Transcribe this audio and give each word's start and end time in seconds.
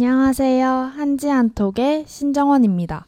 안녕하세요. 0.00 0.68
한지 0.68 1.26
한톡의 1.28 2.04
신정원입니다. 2.06 3.06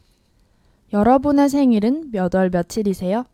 여러분의 0.91 1.47
생일은 1.47 2.09
몇 2.11 2.33
월 2.33 2.49
며칠이세요? 2.49 3.25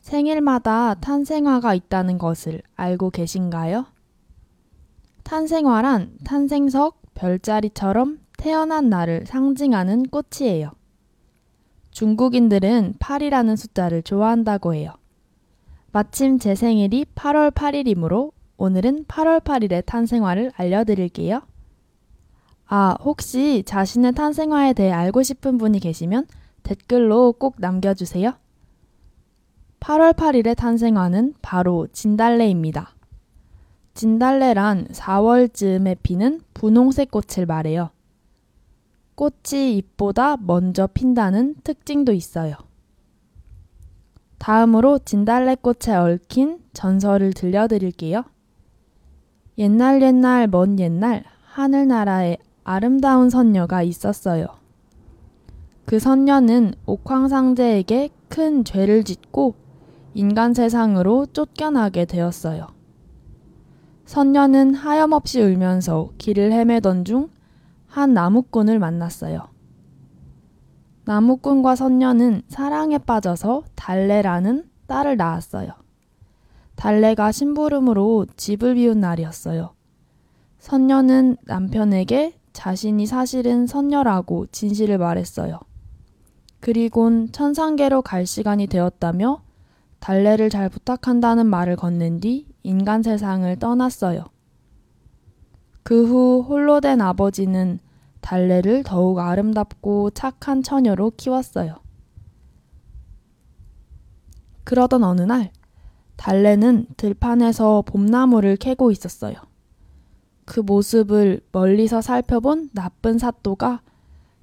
생일마다 0.00 0.94
탄생화가 0.94 1.74
있다는 1.74 2.16
것을 2.16 2.62
알고 2.74 3.10
계신가요? 3.10 3.84
탄생화란 5.22 6.16
탄생석, 6.24 7.02
별자리처럼 7.12 8.20
태어난 8.38 8.88
날을 8.88 9.26
상징하는 9.26 10.04
꽃이에요. 10.04 10.70
중국인들은 11.90 12.94
8이라는 12.98 13.58
숫자를 13.58 14.02
좋아한다고 14.02 14.72
해요. 14.72 14.94
마침 15.92 16.38
제 16.38 16.54
생일이 16.54 17.04
8월 17.14 17.50
8일이므로 17.50 18.32
오늘은 18.56 19.04
8월 19.04 19.42
8일의 19.42 19.84
탄생화를 19.84 20.52
알려드릴게요. 20.56 21.42
아, 22.68 22.96
혹시 23.00 23.62
자신의 23.64 24.12
탄생화에 24.12 24.72
대해 24.72 24.90
알고 24.90 25.22
싶은 25.22 25.56
분이 25.58 25.80
계시면 25.80 26.26
댓글로 26.62 27.32
꼭 27.34 27.56
남겨주세요. 27.58 28.34
8월 29.80 30.14
8일의 30.14 30.56
탄생화는 30.56 31.34
바로 31.42 31.86
진달래입니다. 31.92 32.90
진달래란 33.94 34.88
4월쯤에 34.88 35.98
피는 36.02 36.40
분홍색 36.54 37.10
꽃을 37.10 37.46
말해요. 37.46 37.90
꽃이 39.14 39.76
잎보다 39.76 40.36
먼저 40.36 40.86
핀다는 40.86 41.54
특징도 41.62 42.12
있어요. 42.12 42.56
다음으로 44.38 44.98
진달래꽃에 44.98 45.94
얽힌 45.94 46.60
전설을 46.74 47.32
들려드릴게요. 47.32 48.24
옛날 49.56 50.02
옛날 50.02 50.46
먼 50.48 50.78
옛날 50.78 51.24
하늘나라에 51.44 52.36
아름다운 52.66 53.30
선녀가 53.30 53.82
있었어요. 53.82 54.46
그 55.84 55.98
선녀는 55.98 56.74
옥황상제에게 56.84 58.10
큰 58.28 58.64
죄를 58.64 59.04
짓고 59.04 59.54
인간 60.14 60.52
세상으로 60.52 61.26
쫓겨나게 61.26 62.06
되었어요. 62.06 62.66
선녀는 64.04 64.74
하염없이 64.74 65.40
울면서 65.40 66.10
길을 66.18 66.52
헤매던 66.52 67.04
중 67.04 67.36
한 67.96 68.12
나무꾼을 68.12 68.78
만났어요. 68.78 69.48
나무꾼과 71.06 71.76
선녀는 71.76 72.42
사랑에 72.46 72.98
빠져서 72.98 73.64
달래라는 73.74 74.68
딸을 74.86 75.16
낳았어요. 75.16 75.70
달래가 76.74 77.32
심부름으로 77.32 78.26
집을 78.36 78.74
비운 78.74 79.00
날이었어요. 79.00 79.72
선녀는 80.58 81.38
남편에게 81.46 82.34
자신이 82.56 83.04
사실은 83.04 83.66
선녀라고 83.66 84.46
진실을 84.46 84.96
말했어요. 84.96 85.60
그리곤 86.60 87.30
천상계로 87.30 88.00
갈 88.00 88.24
시간이 88.24 88.66
되었다며 88.66 89.42
달래를 90.00 90.48
잘 90.48 90.70
부탁한다는 90.70 91.46
말을 91.46 91.76
건넨 91.76 92.20
뒤 92.20 92.46
인간 92.62 93.02
세상을 93.02 93.54
떠났어요. 93.58 94.24
그 95.82 96.08
후 96.08 96.40
홀로 96.48 96.80
된 96.80 97.02
아버지는 97.02 97.78
달래를 98.22 98.84
더욱 98.84 99.18
아름답고 99.18 100.10
착한 100.12 100.62
처녀로 100.62 101.12
키웠어요. 101.18 101.76
그러던 104.64 105.04
어느 105.04 105.20
날, 105.20 105.52
달래는 106.16 106.86
들판에서 106.96 107.82
봄나무를 107.82 108.56
캐고 108.56 108.90
있었어요. 108.90 109.36
그 110.46 110.60
모습을 110.60 111.40
멀리서 111.52 112.00
살펴본 112.00 112.70
나쁜 112.72 113.18
사또가 113.18 113.82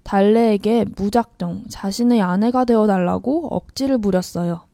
달래에게 0.03 0.85
무작정 0.95 1.63
자신의 1.69 2.21
아내가 2.21 2.65
되어 2.65 2.85
달라고 2.85 3.47
억지를 3.47 3.97
부렸어요. 3.97 4.67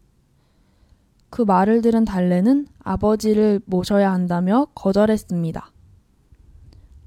그 1.29 1.43
말을 1.43 1.81
들은 1.81 2.03
달래는 2.03 2.67
아버지를 2.79 3.61
모셔야 3.65 4.11
한다며 4.11 4.67
거절했습니다. 4.73 5.71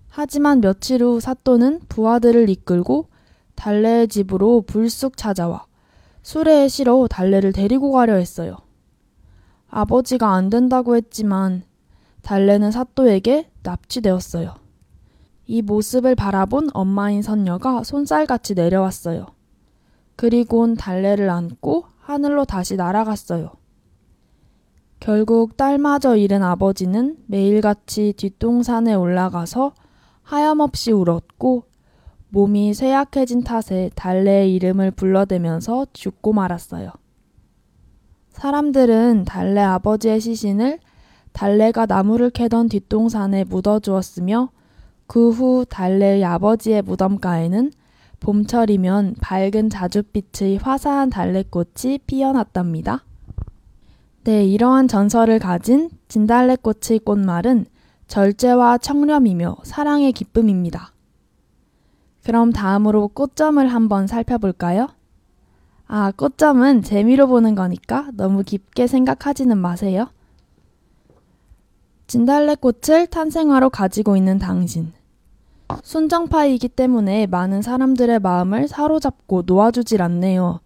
하지만 0.08 0.60
며칠 0.60 1.02
후 1.02 1.18
사또는 1.18 1.80
부하들을 1.88 2.48
이끌고 2.48 3.08
달래의 3.56 4.06
집으로 4.06 4.62
불쑥 4.62 5.16
찾아와 5.16 5.66
수레에 6.22 6.68
실어 6.68 7.08
달래를 7.08 7.52
데리고 7.52 7.90
가려 7.90 8.14
했어요. 8.14 8.56
아버지가 9.68 10.32
안 10.32 10.48
된다고 10.48 10.94
했지만 10.94 11.64
달래는 12.22 12.70
사또에게 12.70 13.50
납치되었어요. 13.62 14.54
이 15.46 15.62
모습을 15.62 16.14
바라본 16.14 16.70
엄마인 16.72 17.20
선녀가 17.22 17.82
손살같이 17.82 18.54
내려왔어요. 18.54 19.26
그리곤 20.16 20.76
달래를 20.76 21.30
안고 21.30 21.84
하늘로 21.98 22.44
다시 22.44 22.76
날아갔어요. 22.76 23.50
결국 25.00 25.56
딸마저 25.56 26.16
잃은 26.16 26.44
아버지는 26.44 27.16
매일같이 27.26 28.12
뒷동산에 28.16 28.94
올라가서 28.94 29.74
하염없이 30.22 30.92
울었고 30.92 31.64
몸이 32.28 32.72
쇠약해진 32.72 33.42
탓에 33.42 33.90
달래의 33.94 34.54
이름을 34.54 34.92
불러대면서 34.92 35.86
죽고 35.92 36.32
말았어요. 36.32 36.90
사람들은 38.30 39.24
달래 39.24 39.60
아버지의 39.60 40.20
시신을 40.20 40.78
달래가 41.32 41.86
나무를 41.86 42.30
캐던 42.30 42.68
뒷동산에 42.68 43.44
묻어 43.44 43.80
주었으며 43.80 44.50
그 45.06 45.30
후 45.30 45.66
달래의 45.68 46.24
아버지의 46.24 46.82
무덤가에는 46.82 47.70
봄철이면 48.20 49.16
밝은 49.20 49.68
자줏빛의 49.68 50.62
화사한 50.62 51.10
달래꽃이 51.10 51.98
피어났답니다. 52.06 53.04
네, 54.24 54.44
이러한 54.44 54.88
전설을 54.88 55.38
가진 55.38 55.90
진달래꽃의 56.08 57.00
꽃말은 57.04 57.66
절제와 58.06 58.78
청렴이며 58.78 59.56
사랑의 59.64 60.12
기쁨입니다. 60.12 60.92
그럼 62.24 62.52
다음으로 62.52 63.08
꽃점을 63.08 63.66
한번 63.66 64.06
살펴볼까요? 64.06 64.88
아, 65.88 66.12
꽃점은 66.16 66.82
재미로 66.82 67.26
보는 67.26 67.54
거니까 67.54 68.08
너무 68.14 68.44
깊게 68.44 68.86
생각하지는 68.86 69.58
마세요. 69.58 70.08
진달래꽃을 72.12 73.06
탄생화로 73.06 73.70
가지고 73.70 74.18
있는 74.18 74.38
당신. 74.38 74.92
순정파이기 75.82 76.68
때문에 76.68 77.26
많은 77.26 77.62
사람들의 77.62 78.18
마음을 78.18 78.68
사로잡고 78.68 79.44
놓아주질 79.46 80.02
않네요. 80.02 80.60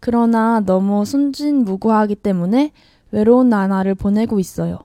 그러나 0.00 0.60
너무 0.60 1.04
순진무구하기 1.04 2.14
때문에 2.14 2.72
외로운 3.10 3.50
나날을 3.50 3.94
보내고 3.94 4.40
있어요. 4.40 4.78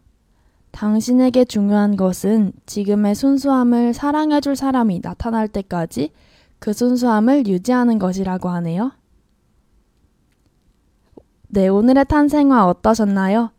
당신에게 0.71 1.45
중요한 1.45 1.95
것은 1.95 2.51
지금의 2.65 3.15
순수함을 3.15 3.93
사랑해줄 3.93 4.57
사람이 4.57 4.99
나타날 5.01 5.47
때까지 5.47 6.11
그 6.59 6.73
순수함을 6.73 7.47
유지하는 7.47 7.99
것이라고 7.99 8.49
하네요. 8.49 8.91
네, 11.47 11.69
오늘의 11.69 12.03
탄생화 12.09 12.67
어떠셨나요? 12.67 13.54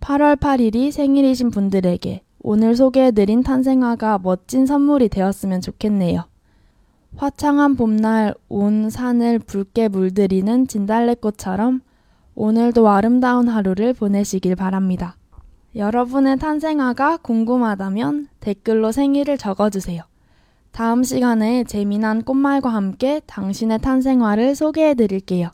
8월 0.00 0.36
8일이 0.36 0.90
생일이신 0.90 1.50
분들에게 1.50 2.22
오늘 2.40 2.76
소개해드린 2.76 3.42
탄생화가 3.42 4.20
멋진 4.22 4.64
선물이 4.64 5.08
되었으면 5.08 5.60
좋겠네요. 5.60 6.24
화창한 7.16 7.76
봄날 7.76 8.34
온 8.48 8.90
산을 8.90 9.40
붉게 9.40 9.88
물들이는 9.88 10.68
진달래꽃처럼 10.68 11.80
오늘도 12.34 12.88
아름다운 12.88 13.48
하루를 13.48 13.92
보내시길 13.92 14.54
바랍니다. 14.54 15.16
여러분의 15.74 16.38
탄생화가 16.38 17.18
궁금하다면 17.18 18.28
댓글로 18.40 18.92
생일을 18.92 19.36
적어주세요. 19.36 20.02
다음 20.70 21.02
시간에 21.02 21.64
재미난 21.64 22.22
꽃말과 22.22 22.68
함께 22.68 23.20
당신의 23.26 23.80
탄생화를 23.80 24.54
소개해 24.54 24.94
드릴게요. 24.94 25.50